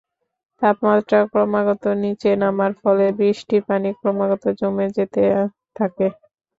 [0.61, 5.21] তাপমাত্রা ক্রমাগত নিচে নামার ফলে বৃষ্টির পানি ক্রমাগত জমে যেতে
[5.75, 6.07] থাকে।